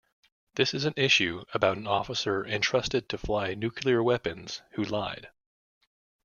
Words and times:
This 0.55 0.73
is 0.73 0.85
an 0.85 0.95
issue 0.97 1.43
about 1.53 1.77
an 1.77 1.85
officer, 1.85 2.43
entrusted 2.43 3.07
to 3.09 3.19
fly 3.19 3.53
nuclear 3.53 4.01
weapons, 4.01 4.63
who 4.71 4.83
lied. 4.83 5.29